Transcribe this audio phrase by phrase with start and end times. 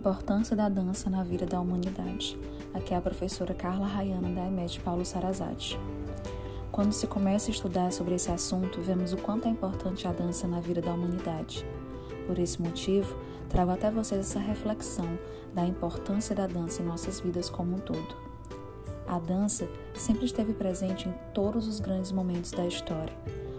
[0.00, 2.38] importância da dança na vida da humanidade.
[2.72, 5.78] Aqui é a professora Carla Rayana da EMED Paulo Sarazati.
[6.72, 10.48] Quando se começa a estudar sobre esse assunto, vemos o quanto é importante a dança
[10.48, 11.66] na vida da humanidade.
[12.26, 13.14] Por esse motivo,
[13.50, 15.18] trago até vocês essa reflexão
[15.54, 18.16] da importância da dança em nossas vidas como um todo.
[19.06, 23.14] A dança sempre esteve presente em todos os grandes momentos da história,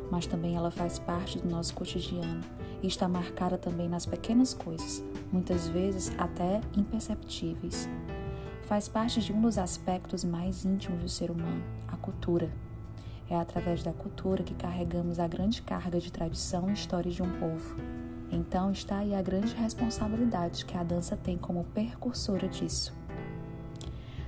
[0.09, 2.41] mas também ela faz parte do nosso cotidiano
[2.81, 7.87] e está marcada também nas pequenas coisas, muitas vezes até imperceptíveis.
[8.63, 12.51] Faz parte de um dos aspectos mais íntimos do ser humano, a cultura.
[13.29, 17.39] É através da cultura que carregamos a grande carga de tradição e história de um
[17.39, 17.75] povo.
[18.31, 22.93] Então está aí a grande responsabilidade que a dança tem como percursora disso.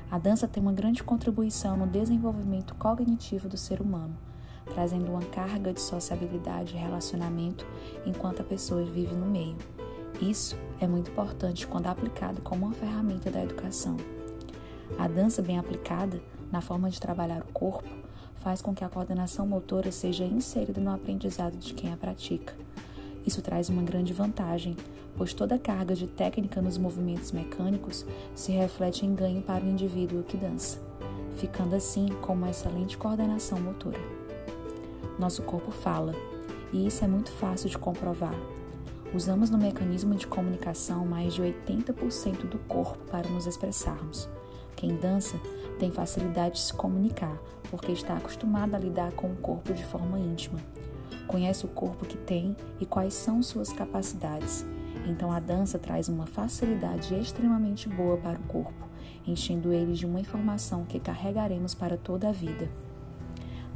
[0.09, 4.15] A dança tem uma grande contribuição no desenvolvimento cognitivo do ser humano
[4.65, 7.65] trazendo uma carga de sociabilidade e relacionamento
[8.05, 9.57] enquanto a pessoa vive no meio.
[10.23, 13.97] Isso é muito importante quando aplicado como uma ferramenta da educação.
[14.97, 17.89] A dança bem aplicada, na forma de trabalhar o corpo,
[18.35, 22.55] faz com que a coordenação motora seja inserida no aprendizado de quem a pratica.
[23.27, 24.77] Isso traz uma grande vantagem,
[25.17, 29.69] pois toda a carga de técnica nos movimentos mecânicos se reflete em ganho para o
[29.69, 30.79] indivíduo que dança,
[31.35, 33.99] ficando assim com uma excelente coordenação motora.
[35.19, 36.15] Nosso corpo fala,
[36.71, 38.33] e isso é muito fácil de comprovar.
[39.13, 44.27] Usamos no mecanismo de comunicação mais de 80% do corpo para nos expressarmos.
[44.75, 45.39] Quem dança
[45.77, 47.37] tem facilidade de se comunicar,
[47.69, 50.59] porque está acostumado a lidar com o corpo de forma íntima.
[51.27, 54.65] Conhece o corpo que tem e quais são suas capacidades.
[55.05, 58.87] Então a dança traz uma facilidade extremamente boa para o corpo,
[59.27, 62.67] enchendo ele de uma informação que carregaremos para toda a vida.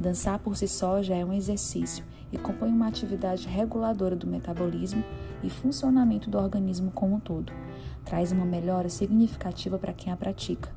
[0.00, 5.02] Dançar por si só já é um exercício e compõe uma atividade reguladora do metabolismo
[5.42, 7.52] e funcionamento do organismo como um todo.
[8.04, 10.72] Traz uma melhora significativa para quem a pratica.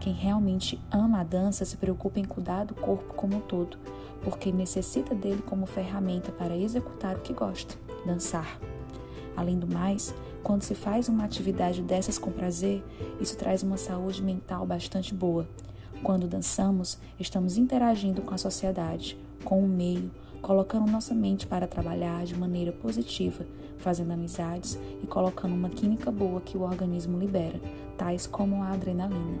[0.00, 3.78] Quem realmente ama a dança se preocupa em cuidar do corpo como um todo,
[4.22, 8.58] porque necessita dele como ferramenta para executar o que gosta, dançar.
[9.36, 12.84] Além do mais, quando se faz uma atividade dessas com prazer,
[13.20, 15.46] isso traz uma saúde mental bastante boa
[16.02, 22.24] quando dançamos, estamos interagindo com a sociedade, com o meio, colocando nossa mente para trabalhar
[22.24, 23.44] de maneira positiva,
[23.78, 27.60] fazendo amizades e colocando uma química boa que o organismo libera,
[27.96, 29.38] tais como a adrenalina.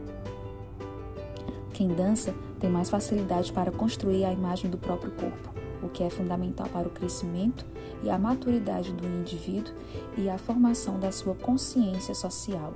[1.72, 6.10] Quem dança tem mais facilidade para construir a imagem do próprio corpo, o que é
[6.10, 7.66] fundamental para o crescimento
[8.02, 9.74] e a maturidade do indivíduo
[10.16, 12.72] e a formação da sua consciência social.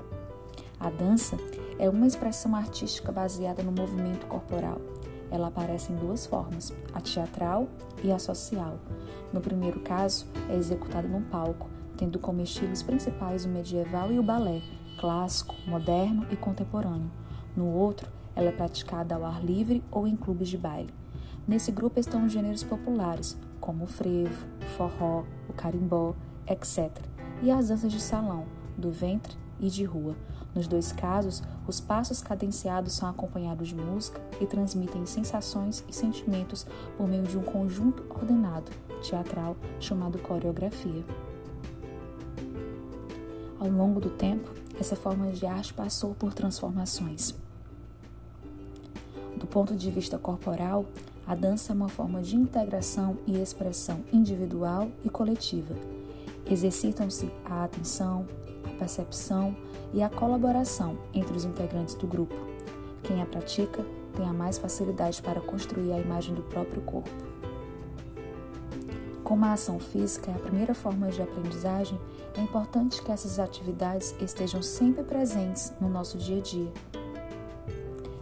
[0.79, 1.37] A dança
[1.81, 4.79] é uma expressão artística baseada no movimento corporal.
[5.31, 7.69] Ela aparece em duas formas, a teatral
[8.05, 8.79] e a social.
[9.33, 14.23] No primeiro caso, é executada num palco, tendo como estilos principais o medieval e o
[14.23, 14.61] balé,
[14.99, 17.11] clássico, moderno e contemporâneo.
[17.57, 20.93] No outro, ela é praticada ao ar livre ou em clubes de baile.
[21.49, 26.15] Nesse grupo estão os gêneros populares, como o frevo, o forró, o carimbó,
[26.47, 26.91] etc.,
[27.43, 28.45] e as danças de salão,
[28.77, 30.15] do ventre e de rua.
[30.55, 36.67] Nos dois casos, os passos cadenciados são acompanhados de música e transmitem sensações e sentimentos
[36.97, 38.71] por meio de um conjunto ordenado,
[39.03, 41.05] teatral, chamado coreografia.
[43.61, 44.51] Ao longo do tempo,
[44.81, 47.35] essa forma de arte passou por transformações.
[49.37, 50.87] Do ponto de vista corporal,
[51.27, 55.77] a dança é uma forma de integração e expressão individual e coletiva.
[56.45, 58.27] Exercitam-se a atenção,
[58.65, 59.57] a percepção
[59.93, 62.35] e a colaboração entre os integrantes do grupo.
[63.03, 63.85] Quem a pratica
[64.15, 67.11] tem a mais facilidade para construir a imagem do próprio corpo.
[69.25, 71.99] Como a ação física é a primeira forma de aprendizagem,
[72.37, 76.73] é importante que essas atividades estejam sempre presentes no nosso dia a dia.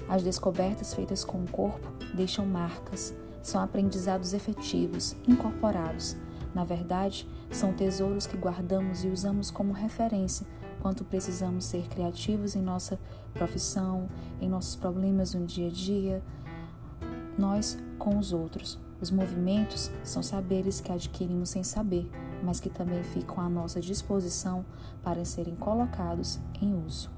[0.09, 6.17] As descobertas feitas com o corpo deixam marcas, são aprendizados efetivos, incorporados.
[6.55, 10.47] Na verdade, são tesouros que guardamos e usamos como referência
[10.81, 12.99] quanto precisamos ser criativos em nossa
[13.35, 14.09] profissão,
[14.41, 16.23] em nossos problemas no dia a dia,
[17.37, 18.79] nós com os outros.
[19.01, 22.11] Os movimentos são saberes que adquirimos sem saber,
[22.43, 24.65] mas que também ficam à nossa disposição
[25.03, 27.18] para serem colocados em uso.